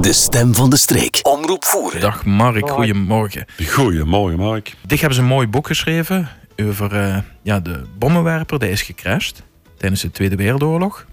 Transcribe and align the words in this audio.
De 0.00 0.12
stem 0.12 0.54
van 0.54 0.70
de 0.70 0.76
streek. 0.76 1.20
Omroep 1.22 1.64
voeren. 1.64 2.00
Dag 2.00 2.24
Mark, 2.24 2.68
goedemorgen. 2.68 3.44
Goedemorgen, 3.68 4.38
Mark. 4.38 4.74
Dit 4.86 4.98
hebben 4.98 5.16
ze 5.16 5.22
een 5.22 5.28
mooi 5.28 5.46
boek 5.46 5.66
geschreven 5.66 6.28
over 6.56 6.92
uh, 6.92 7.18
ja, 7.42 7.60
de 7.60 7.82
bommenwerper 7.98 8.58
die 8.58 8.70
is 8.70 8.82
gecrashed 8.82 9.42
tijdens 9.76 10.00
de 10.00 10.10
Tweede 10.10 10.36
Wereldoorlog. 10.36 11.06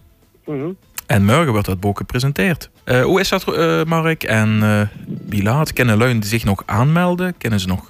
Mhm. 0.46 0.70
En 1.08 1.26
morgen 1.26 1.52
wordt 1.52 1.68
dat 1.68 1.80
boek 1.80 1.98
gepresenteerd. 1.98 2.70
Uh, 2.86 3.04
hoe 3.04 3.20
is 3.20 3.30
dat, 3.30 3.48
uh, 3.48 3.84
Mark? 3.84 4.24
En 4.24 4.60
uh, 4.64 4.82
wie 5.30 5.44
laat? 5.44 5.74
Kennen 5.74 5.98
lui 5.98 6.24
zich 6.24 6.44
nog 6.44 6.64
aanmelden? 6.66 7.38
Kennen 7.38 7.60
ze 7.60 7.68
nog... 7.68 7.88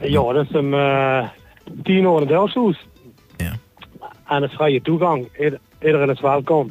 ja, 0.00 0.32
dat 0.32 0.44
is 0.44 0.52
een 0.52 1.30
tien 1.82 2.02
uur 2.02 2.30
in. 2.30 2.76
Ja. 3.36 3.52
En 4.26 4.42
het 4.42 4.50
is 4.50 4.56
vrije 4.56 4.82
toegang. 4.82 5.28
Ieder, 5.38 5.58
iedereen 5.80 6.10
is 6.10 6.20
welkom. 6.20 6.70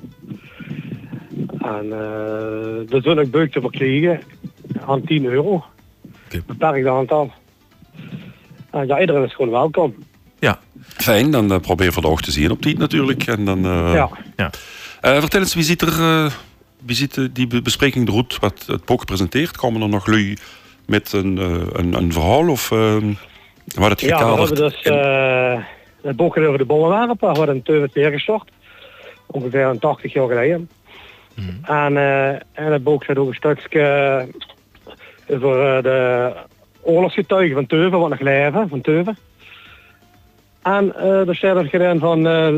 En 1.68 1.86
uh, 1.86 2.90
daar 2.90 3.02
zul 3.02 3.20
ik 3.20 3.32
beukte 3.32 3.62
voor 3.62 3.72
krijgen 3.72 4.22
aan 4.86 5.04
10 5.04 5.26
euro. 5.26 5.64
Okay. 6.26 6.44
Beperkt 6.46 6.88
aantal. 6.88 7.32
En 8.72 8.88
ja, 8.88 9.00
iedereen 9.00 9.24
is 9.24 9.36
gewoon 9.36 9.52
welkom. 9.52 9.96
Ja. 10.40 10.60
Fijn, 10.80 11.32
dan 11.32 11.52
uh, 11.52 11.60
probeer 11.60 11.92
we 11.92 12.02
de 12.02 12.08
oog 12.08 12.22
te 12.22 12.32
zien 12.32 12.52
op 12.52 12.62
die 12.62 12.78
natuurlijk. 12.78 13.28
En 13.28 13.46
dan, 13.46 13.66
uh, 13.66 13.94
ja. 13.94 14.10
ja. 14.36 14.52
vertel 15.02 15.40
eens, 15.40 15.54
wie 15.54 15.64
ziet 15.64 15.82
er... 15.82 16.32
wie 16.86 16.96
ziet 16.96 17.30
die 17.34 17.62
bespreking 17.62 18.10
eruit, 18.10 18.40
wat 18.40 18.64
het 18.68 18.86
boek 18.86 19.06
presenteert? 19.06 19.58
Komen 19.58 19.82
er 19.82 19.90
nog 19.90 20.08
lui 20.08 20.38
met 20.86 21.14
een, 21.14 21.38
een, 21.80 21.94
een 21.94 22.12
verhaal 22.12 22.50
of 22.50 22.70
wat 22.70 23.90
het 23.90 24.02
Ja, 24.02 24.34
we 24.34 24.40
hebben 24.40 24.56
dus 24.56 24.84
het 26.02 26.16
boek 26.16 26.38
over 26.38 26.58
de 26.58 26.66
bollenwerper, 26.66 27.34
wordt 27.34 27.52
in 27.52 27.64
20 27.64 28.12
gestart. 28.12 28.50
Ongeveer 29.26 29.66
een 29.66 29.80
80 29.80 30.14
jaar 30.14 30.28
geleden. 30.28 30.70
Mm. 31.38 31.60
En, 31.64 31.94
uh, 31.94 32.30
en 32.30 32.72
het 32.72 32.84
boek 32.84 33.04
zit 33.04 33.18
ook 33.18 33.28
een 33.28 33.34
stukje 33.34 34.28
over 35.30 35.78
uh, 35.78 35.84
de 35.84 36.34
oorlogsgetuigen 36.82 37.56
van 37.56 37.66
Teuven, 37.66 38.00
wat 38.00 38.10
nog 38.10 38.20
leven 38.20 38.70
van 38.70 38.82
Teuven. 38.82 39.18
En 40.64 40.94
uh, 40.98 41.28
er 41.28 41.36
staat 41.36 41.56
er 41.56 41.66
gedaan 41.66 42.00
van 42.00 42.28
uh, 42.28 42.54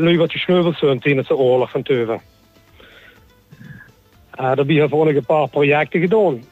lui 0.00 0.18
wat 0.18 0.32
gesneuveld 0.32 0.76
zijn 0.76 1.00
tijdens 1.00 1.28
de 1.28 1.36
oorlog 1.36 1.70
van 1.70 1.82
Teuven. 1.82 2.20
Uh, 4.40 4.46
daar 4.54 4.56
hebben 4.56 4.98
we 4.98 5.14
een 5.14 5.24
paar 5.24 5.48
projecten 5.48 6.00
gedaan. 6.00 6.42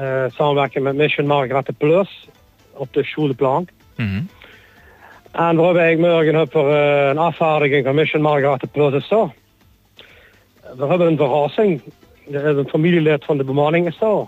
Uh, 0.00 0.24
samenwerken 0.28 0.82
met 0.82 0.94
Mission 0.94 1.26
Margarethe 1.26 1.72
Plus 1.72 2.28
op 2.72 2.92
de 2.92 3.04
Schuleplank. 3.04 3.68
Mm. 3.96 4.28
En 5.32 5.56
we 5.56 5.62
hebben 5.62 5.82
eigenlijk 5.82 6.14
morgen 6.14 6.34
heb 6.34 6.54
uh, 6.54 7.08
een 7.08 7.18
afvaardiging 7.18 7.84
van 7.84 7.94
Mission 7.94 8.22
Margarethe 8.22 8.66
Plus 8.66 8.92
is 8.92 9.08
zo. 9.08 9.32
We 10.76 10.86
hebben 10.86 11.06
een 11.06 11.16
verrassing. 11.16 11.82
Er 12.30 12.44
is 12.44 12.56
een 12.56 12.68
familielid 12.68 13.24
van 13.24 13.36
de 13.36 13.44
bemanning 13.44 13.86
is 13.86 13.98
daar. 13.98 14.26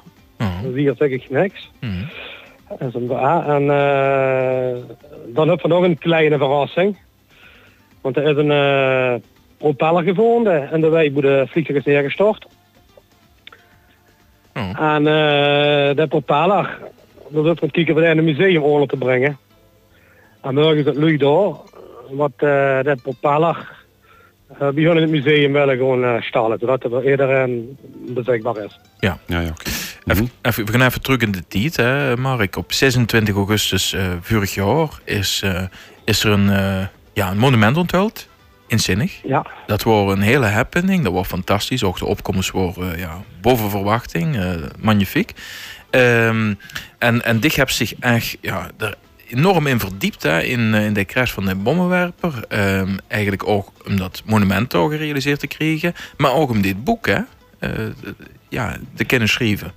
Wie 0.73 0.95
zeg 0.97 1.11
ik 1.11 1.31
niks. 1.31 1.71
Mm. 1.81 2.09
Dat 2.69 2.81
is 2.81 2.95
een, 2.95 3.09
ja, 3.09 3.45
en 3.45 3.63
uh, 3.63 4.83
dan 5.35 5.49
hebben 5.49 5.69
we 5.69 5.75
nog 5.75 5.83
een 5.83 5.99
kleine 5.99 6.39
verrassing. 6.39 6.99
Want 8.01 8.17
er 8.17 8.23
is 8.23 8.37
een 8.37 8.51
uh, 8.51 9.15
propeller 9.59 10.03
gevonden 10.03 10.71
en 10.71 10.81
de 10.81 10.89
wijk 10.89 11.15
de 11.15 11.47
vliegtuig 11.49 11.79
is 11.79 11.85
neergestort. 11.85 12.47
Oh. 14.55 14.81
En 14.81 15.01
uh, 15.01 15.97
de 15.97 16.07
propeller, 16.09 16.79
dat 17.29 17.63
ik 17.63 17.73
kijken 17.73 17.95
wat 17.95 18.05
in 18.05 18.19
een 18.19 18.25
museum 18.25 18.63
onder 18.63 18.89
te 18.89 18.97
brengen. 18.97 19.39
En 20.41 20.55
morgen 20.55 20.79
is 20.79 20.85
het 20.85 20.97
leuk 20.97 21.21
daar, 21.21 21.53
wat 22.11 22.33
uh, 22.37 22.83
de 22.83 22.99
propeller 23.03 23.82
bij 24.59 24.85
hun 24.85 24.97
in 24.97 25.03
het 25.03 25.11
museum 25.11 25.53
willen 25.53 25.77
gewoon 25.77 26.05
uh, 26.05 26.21
stalen, 26.21 26.59
zodat 26.59 26.83
het 26.83 27.05
iedereen 27.05 27.79
beschikbaar 28.15 28.57
is. 28.57 28.81
Ja, 28.99 29.19
ja, 29.27 29.41
ja 29.41 29.49
oké. 29.49 29.71
Even, 30.05 30.31
even, 30.43 30.67
we 30.67 30.73
gaan 30.73 30.83
even 30.83 31.03
terug 31.03 31.21
in 31.21 31.33
de 31.33 31.43
tijd, 31.49 31.77
hè, 31.77 32.17
Mark. 32.17 32.57
Op 32.57 32.73
26 32.73 33.35
augustus 33.35 33.93
uh, 33.93 34.13
vorig 34.21 34.55
jaar 34.55 34.89
is, 35.05 35.43
uh, 35.45 35.63
is 36.05 36.25
er 36.25 36.31
een, 36.31 36.47
uh, 36.47 36.87
ja, 37.13 37.31
een 37.31 37.39
monument 37.39 37.77
onthuld 37.77 38.29
in 38.67 38.79
Zinnig. 38.79 39.21
Ja. 39.25 39.47
Dat 39.67 39.83
was 39.83 40.13
een 40.13 40.21
hele 40.21 40.47
happening, 40.47 41.05
dat 41.05 41.13
was 41.13 41.27
fantastisch. 41.27 41.85
Ook 41.85 41.99
de 41.99 42.07
opkomst 42.07 42.51
was 42.51 42.75
ja, 42.97 43.21
boven 43.41 43.71
verwachting, 43.71 44.37
magnifiek. 44.79 45.33
Um, 45.91 46.59
en, 46.99 47.25
en 47.25 47.41
dit 47.41 47.55
heeft 47.55 47.75
zich 47.75 47.95
echt 48.01 48.37
ja, 48.41 48.71
er 48.79 48.97
enorm 49.33 49.67
in 49.67 49.81
verdiept 49.81 50.23
hè, 50.23 50.43
in, 50.43 50.75
in 50.75 50.93
de 50.93 51.05
crash 51.05 51.33
van 51.33 51.45
de 51.45 51.55
bommenwerper. 51.55 52.45
Um, 52.49 52.97
eigenlijk 53.09 53.49
ook 53.49 53.69
om 53.87 53.97
dat 53.97 54.23
monument 54.27 54.75
al 54.75 54.89
gerealiseerd 54.89 55.41
te 55.41 55.47
krijgen, 55.47 55.95
maar 56.17 56.33
ook 56.33 56.51
om 56.51 56.63
dit 56.63 56.85
boek 56.85 57.07
hè, 57.07 57.21
ja, 58.49 58.77
te 58.95 59.05
kunnen 59.05 59.29
schrijven. 59.29 59.73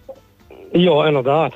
Ja, 0.71 1.05
inderdaad. 1.05 1.53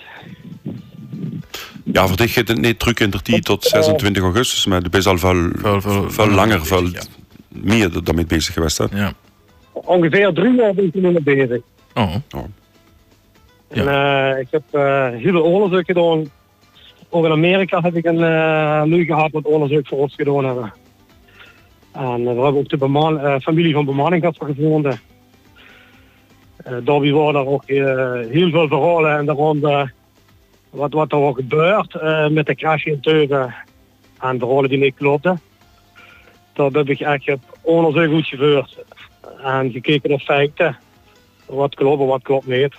Ja, 1.83 2.07
voor 2.07 2.17
dich 2.17 2.33
gaat 2.33 2.47
het 2.47 2.61
niet 2.61 2.79
terug 2.79 2.97
in 2.97 3.09
de 3.09 3.21
tijd 3.21 3.45
tot 3.45 3.63
26 3.63 4.23
augustus, 4.23 4.65
maar 4.65 4.81
je 4.81 4.89
bent 4.89 5.05
al 5.05 5.17
veel, 5.17 5.49
veel, 5.55 5.81
veel, 5.81 6.09
veel 6.09 6.29
langer, 6.29 6.65
veel 6.65 6.87
ja. 6.87 7.01
meer 7.47 8.03
daarmee 8.03 8.25
bezig 8.25 8.53
geweest. 8.53 8.77
Hè? 8.77 8.85
Ja. 8.91 9.13
Ongeveer 9.71 10.33
drie 10.33 10.55
jaar 10.55 10.73
ben 10.73 10.85
ik 10.85 10.95
er 10.95 11.01
mee 11.01 11.21
bezig. 11.21 11.61
Oh. 11.93 12.15
oh. 12.35 12.43
En, 13.67 13.85
uh, 13.85 14.39
ik 14.39 14.47
heb 14.49 14.63
uh, 14.71 15.09
heel 15.09 15.31
veel 15.31 15.43
onderzoek 15.43 15.85
gedaan. 15.85 16.31
Ook 17.09 17.25
in 17.25 17.31
Amerika 17.31 17.81
heb 17.81 17.95
ik 17.95 18.05
een 18.05 18.19
uh, 18.19 18.83
nu 18.83 19.05
gehad 19.05 19.31
wat 19.31 19.45
onderzoek 19.45 19.87
voor 19.87 19.97
ons 19.97 20.15
gedaan 20.15 20.45
hebben. 20.45 20.73
En 21.91 22.21
we 22.21 22.27
hebben 22.27 22.57
ook 22.57 22.69
de 22.69 22.77
beman 22.77 23.41
familie 23.41 23.73
van 23.73 23.85
bemanning 23.85 24.21
gehad 24.21 24.55
gevonden. 24.55 24.99
Uh, 26.67 26.77
daarbij 26.83 27.11
waren 27.11 27.41
er 27.41 27.47
ook 27.47 27.63
heel 27.67 28.49
veel 28.49 28.67
verhalen 28.67 29.17
en 29.17 29.25
daaronder 29.25 29.93
wat, 30.69 30.93
wat 30.93 31.11
er 31.11 31.17
ook 31.17 31.35
gebeurt 31.35 32.01
met 32.31 32.45
de 32.45 32.55
crash 32.55 32.85
in 32.85 32.99
Teuven 32.99 33.55
en 34.19 34.39
verhalen 34.39 34.69
die 34.69 34.77
niet 34.77 34.95
klopten. 34.95 35.41
Daar 36.53 36.71
heb 36.71 36.89
ik 36.89 36.99
echt 36.99 37.39
onderzoek 37.61 38.13
uitgevoerd 38.13 38.77
en 39.43 39.71
gekeken 39.71 40.09
naar 40.09 40.19
feiten. 40.19 40.77
Wat 41.45 41.75
klopt 41.75 42.01
en 42.01 42.07
wat 42.07 42.21
klopt 42.21 42.47
niet. 42.47 42.75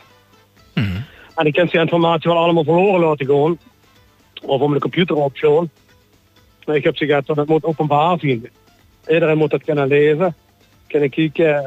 Mm 0.75 0.85
-hmm. 0.85 1.05
En 1.35 1.47
ik 1.47 1.53
kan 1.53 1.67
die 1.67 1.81
informatie 1.81 2.31
wel 2.31 2.41
allemaal 2.41 2.65
verloren 2.65 3.01
laten 3.01 3.27
gaan. 3.27 3.59
Of 4.41 4.61
om 4.61 4.73
de 4.73 4.81
computer 4.81 5.17
opslaan. 5.17 5.71
Maar 6.67 6.77
ik 6.77 6.85
heb 6.85 6.97
ze 6.97 7.05
gezegd 7.05 7.27
dat 7.27 7.37
het 7.37 7.49
moet 7.49 7.65
openbaar 7.65 8.19
zien. 8.19 8.49
Iedereen 9.09 9.39
moet 9.39 9.51
dat 9.51 9.65
kunnen 9.65 9.89
lezen. 9.89 10.35
Kunnen 10.87 11.11
kijken 11.11 11.65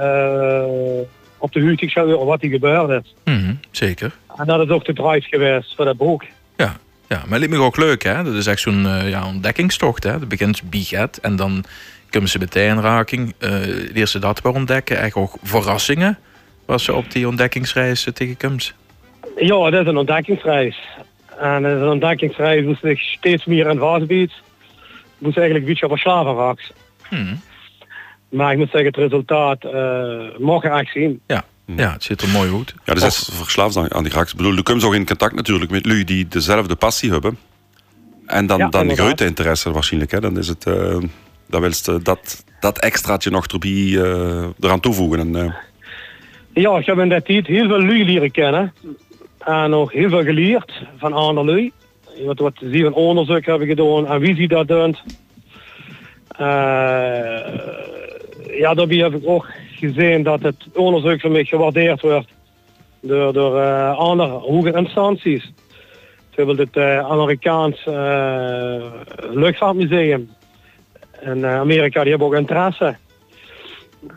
op 1.44 1.52
de 1.52 1.60
huurtingsschouwer 1.60 2.26
wat 2.26 2.44
er 2.44 2.50
gebeurd 2.50 3.04
is. 3.04 3.14
Mm 3.24 3.44
-hmm, 3.44 3.60
zeker. 3.72 4.16
En 4.36 4.46
dat 4.46 4.62
is 4.62 4.70
ook 4.70 4.86
de 4.86 4.94
drive 4.94 5.28
geweest 5.28 5.76
voor 5.76 5.86
dat 5.86 5.98
boek. 5.98 6.24
Ja, 6.58 6.78
ja 7.08 7.18
maar 7.18 7.40
het 7.40 7.40
lijkt 7.40 7.50
me 7.50 7.60
ook 7.60 7.78
leuk, 7.78 8.04
hè? 8.04 8.24
Dat 8.24 8.34
is 8.34 8.48
echt 8.48 8.60
zo'n 8.60 8.86
uh, 8.86 9.10
ja, 9.10 9.28
ontdekkingstocht, 9.28 10.04
hè? 10.04 10.20
Dat 10.20 10.28
begint 10.28 10.70
biget 10.70 11.20
en 11.20 11.36
dan 11.36 11.64
kunnen 12.10 12.30
ze 12.30 12.40
meteen 12.40 12.70
in 12.70 12.82
raking. 12.82 13.34
Uh, 13.40 13.96
eerste 13.96 14.20
dat 14.20 14.42
we 14.42 14.54
ontdekken, 14.54 15.00
echt 15.00 15.16
ook 15.16 15.36
verrassingen. 15.44 16.18
Was 16.66 16.84
ze 16.84 16.94
op 16.94 17.12
die 17.12 17.28
ontdekkingsreis 17.28 18.08
tegenkomt? 18.14 18.74
Ja, 19.36 19.70
dat 19.70 19.82
is 19.82 19.88
een 19.88 19.98
ontdekkingsreis. 19.98 20.78
En 21.40 21.64
dat 21.64 21.76
is 21.76 21.82
een 21.82 21.88
ontdekkingsreis 21.88 22.66
die 22.66 22.78
zich 22.82 23.00
steeds 23.02 23.46
meer 23.46 23.70
aan 23.70 23.78
vastbiedt. 23.78 24.34
Moest 25.18 25.38
eigenlijk 25.38 25.68
een 25.68 25.72
beetje 25.74 25.88
verslaven 25.88 26.36
raakt. 26.36 26.74
Hmm. 27.10 27.42
Maar 28.30 28.52
ik 28.52 28.58
moet 28.58 28.70
zeggen, 28.72 28.88
het 28.88 28.98
resultaat 28.98 29.64
uh, 29.66 30.38
mag 30.40 30.64
je 30.64 30.70
echt 30.70 30.92
zien. 30.92 31.22
Ja. 31.28 31.44
ja, 31.66 31.92
het 31.92 32.04
ziet 32.04 32.22
er 32.22 32.30
mooi 32.30 32.54
uit. 32.54 32.74
Ja, 32.86 32.94
dus 32.94 33.04
is 33.04 33.30
verslaafd 33.34 33.78
aan, 33.78 33.94
aan 33.94 34.04
die 34.04 34.12
graag. 34.12 34.30
Ik 34.30 34.38
bedoel, 34.38 34.56
je 34.56 34.64
komt 34.64 34.84
ook 34.84 34.94
in 34.94 35.06
contact 35.06 35.36
natuurlijk 35.36 35.72
met 35.72 35.86
lui 35.86 36.04
die 36.04 36.28
dezelfde 36.28 36.76
passie 36.76 37.12
hebben. 37.12 37.38
En 38.26 38.46
dan, 38.46 38.58
Ja, 38.58 38.70
dan 38.70 38.96
grote 38.96 39.26
interesse 39.26 39.72
waarschijnlijk. 39.72 40.12
Hè. 40.12 40.20
Dan 40.20 40.38
is 40.38 40.48
het... 40.48 40.66
eh 40.66 40.98
dan 41.54 41.62
wilst 41.62 41.86
je 41.86 42.00
dat, 42.02 42.44
dat 42.60 42.80
extraatje 42.80 43.30
nog 43.30 43.46
erbij 43.48 43.72
eh, 43.72 44.46
eraan 44.60 44.80
toevoegen. 44.80 45.20
En, 45.20 45.36
eh, 45.36 45.54
Ja, 46.54 46.78
ik 46.78 46.86
heb 46.86 46.98
in 47.00 47.10
dat 47.10 47.26
tijd 47.26 47.48
heel 47.48 47.68
veel 47.68 47.82
lui 47.82 48.06
leren 48.06 48.32
kennen. 48.32 48.74
En 49.46 49.74
ook 49.74 49.92
heel 49.92 50.10
veel 50.10 50.24
geleerd 50.24 50.72
van 50.98 51.14
andere 51.14 51.46
lui. 51.46 51.72
Wat, 52.26 52.40
wat 52.40 52.54
ze 52.60 52.86
een 52.86 52.94
onderzoek 52.94 53.46
hebben 53.46 53.68
gedaan 53.68 54.08
en 54.08 54.20
wie 54.20 54.36
ze 54.36 54.48
dat 54.48 54.68
doen. 54.68 54.96
Eh, 56.38 56.46
ja, 58.60 58.74
daarbij 58.74 58.98
heb 58.98 59.14
ik 59.14 59.28
ook 59.28 59.48
gezien 59.76 60.24
dat 60.24 60.42
het 60.42 60.68
onderzoek 60.74 61.20
van 61.20 61.32
mij 61.32 61.44
gewaardeerd 61.44 62.02
wordt 62.02 62.30
door, 63.02 63.34
door 63.34 63.60
eh, 63.60 63.98
andere 63.98 64.30
hoge 64.30 64.72
instanties. 64.72 65.52
Bijvoorbeeld 66.36 66.68
het 66.68 66.78
eh, 66.84 67.00
Amerikaans 67.00 67.84
luchtvaartmuseum 69.32 70.30
in 71.22 71.46
Amerika, 71.46 72.02
die 72.02 72.10
hebben 72.10 72.28
ook 72.28 72.36
interesse. 72.36 72.96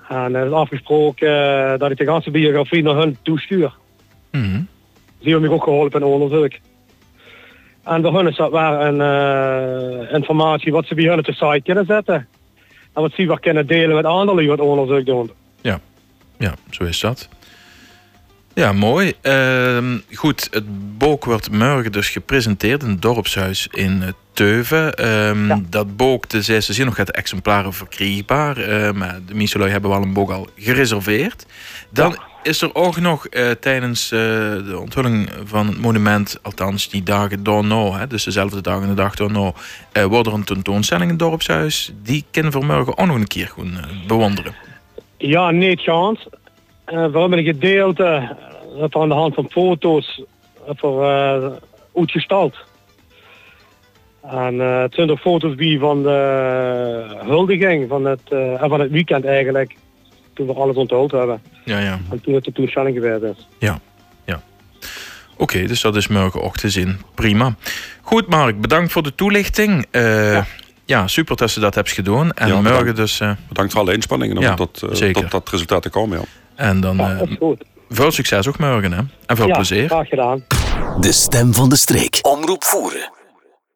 En 0.08 0.34
er 0.34 0.46
is 0.46 0.52
afgesproken 0.52 1.78
dat 1.78 1.90
ik 1.90 1.96
de 1.96 2.04
ganse 2.04 2.30
biografie 2.30 2.82
naar 2.82 2.96
hun 2.96 3.16
toestuur. 3.22 3.72
Die 5.18 5.30
hebben 5.30 5.48
mij 5.48 5.58
ook 5.58 5.64
geholpen 5.64 6.00
in 6.00 6.06
onderzoek. 6.06 6.52
En 7.84 8.02
bij 8.02 8.10
hun 8.10 8.26
is 8.28 8.36
dat 8.36 8.50
waar 8.50 8.80
een 8.86 9.00
eh, 9.00 10.14
informatie 10.14 10.72
wat 10.72 10.86
ze 10.86 10.94
bij 10.94 11.04
hun 11.04 11.18
op 11.18 11.24
de 11.24 11.32
site 11.32 11.60
kunnen 11.64 11.86
zetten. 11.86 12.28
En 12.92 13.02
wat 13.02 13.12
ze 13.14 13.26
weer 13.26 13.40
kunnen 13.40 13.66
delen 13.66 13.94
met 13.96 14.04
anderen 14.04 14.38
die 14.38 14.48
wat 14.48 14.60
onderzoek 14.60 15.06
doen. 15.06 15.30
Ja, 16.38 16.54
zo 16.70 16.84
is 16.84 17.00
dat. 17.00 17.28
Ja, 18.54 18.72
mooi. 18.72 19.12
Ehm, 19.20 19.98
goed, 20.14 20.48
het 20.50 20.98
boek 20.98 21.24
wordt 21.24 21.50
morgen 21.50 21.92
dus 21.92 22.08
gepresenteerd 22.10 22.82
in 22.82 22.88
het 22.88 23.02
dorpshuis 23.02 23.68
in 23.70 24.02
eh, 24.02 24.08
Teuven. 24.32 24.94
Ehm, 24.94 25.46
Ja. 25.46 25.60
Dat 25.68 25.96
boek, 25.96 26.28
de 26.28 26.42
zesde 26.42 26.72
zin 26.72 26.84
nog 26.84 26.94
gaat 26.94 27.10
exemplaren 27.10 27.72
verkrijgbaar. 27.72 28.56
Maar 28.94 29.18
de 29.26 29.34
Micheloi 29.34 29.70
hebben 29.70 29.90
wel 29.90 30.02
een 30.02 30.12
boek 30.12 30.30
al 30.30 30.48
gereserveerd. 30.56 31.46
Dan 31.90 32.10
Ja. 32.10 32.18
Is 32.46 32.62
er 32.62 32.74
ook 32.74 33.00
nog 33.00 33.26
eh, 33.26 33.50
tijdens 33.50 34.12
eh, 34.12 34.18
de 34.18 34.76
onthulling 34.80 35.30
van 35.44 35.66
het 35.66 35.80
monument, 35.80 36.38
althans 36.42 36.88
die 36.88 37.02
dagen 37.02 37.42
daarna, 37.42 37.90
hè, 37.90 38.06
dus 38.06 38.24
dezelfde 38.24 38.60
dag 38.60 38.82
en 38.82 38.88
de 38.88 38.94
dag 38.94 39.14
daarna, 39.14 39.52
eh 39.92 40.04
wordt 40.04 40.26
er 40.26 40.34
een 40.34 40.44
tentoonstelling 40.44 41.10
in 41.10 41.16
het 41.16 41.18
dorpshuis. 41.18 41.92
Die 42.02 42.24
kunnen 42.30 42.52
we 42.52 42.64
morgen 42.64 42.98
ook 42.98 43.06
nog 43.06 43.16
een 43.16 43.26
keer 43.26 43.52
eh, 43.56 44.06
bewonderen. 44.06 44.54
Ja, 45.16 45.50
niet 45.50 45.80
chance. 45.80 46.28
We 46.84 46.94
hebben 46.94 47.32
een 47.32 47.44
gedeelte 47.44 48.36
aan 48.90 49.08
de 49.08 49.14
hand 49.14 49.34
van 49.34 49.50
foto's 49.50 50.22
voor 50.66 51.04
uitgestald. 51.94 52.56
En 54.22 54.54
uh, 54.54 54.80
het 54.80 54.94
zijn 54.94 55.08
er 55.08 55.16
foto's 55.16 55.54
bij 55.54 55.78
van 55.78 56.02
de 56.02 57.20
huldiging 57.24 57.88
van 57.88 58.04
het, 58.04 58.20
uh, 58.30 58.62
van 58.62 58.80
het 58.80 58.90
weekend 58.90 59.24
eigenlijk. 59.24 59.76
Toen 60.32 60.46
we 60.46 60.52
alles 60.52 60.76
onthuld 60.76 61.10
hebben. 61.10 61.40
Ja, 61.66 61.78
ja. 61.78 61.98
En 62.10 62.20
toen 62.20 62.34
het 62.34 62.44
de 62.44 62.52
toestelling 62.52 62.94
geweest 62.96 63.22
is. 63.38 63.46
Ja, 63.58 63.78
ja. 64.24 64.42
Oké, 65.36 65.66
dus 65.66 65.80
dat 65.80 65.96
is 65.96 66.06
morgenochtend 66.08 66.60
te 66.60 66.70
zien. 66.70 67.00
Prima. 67.14 67.54
Goed, 68.02 68.28
Mark, 68.28 68.60
bedankt 68.60 68.92
voor 68.92 69.02
de 69.02 69.14
toelichting. 69.14 69.86
Uh, 69.92 70.32
ja. 70.32 70.46
ja. 70.84 71.06
super 71.06 71.36
dat 71.36 71.50
ze 71.50 71.60
dat 71.60 71.74
hebt 71.74 71.90
gedaan. 71.92 72.32
En 72.32 72.48
Ja, 72.48 72.54
morgen 72.54 72.72
bedankt. 72.78 72.96
dus... 72.96 73.20
Uh, 73.20 73.30
Bedankt 73.48 73.72
voor 73.72 73.80
alle 73.80 73.92
inspanningen 73.92 74.36
om 74.36 74.42
Ja, 74.42 74.54
dat, 74.54 74.80
uh, 74.84 74.90
zeker. 74.94 75.22
dat, 75.22 75.30
dat 75.30 75.48
resultaat 75.50 75.82
te 75.82 75.88
komen. 75.90 76.18
Ja. 76.18 76.24
en 76.54 76.80
dan 76.80 77.00
uh, 77.00 77.20
veel 77.88 78.10
succes 78.10 78.48
ook 78.48 78.58
morgen, 78.58 78.92
hè. 78.92 79.00
En 79.26 79.36
veel 79.36 79.46
Ja, 79.46 79.54
plezier. 79.54 79.86
graag 79.88 80.08
gedaan. 80.08 80.44
De 81.00 81.12
stem 81.12 81.54
van 81.54 81.68
de 81.68 81.76
streek. 81.76 82.18
Omroep 82.22 82.64
voeren. 82.64 83.10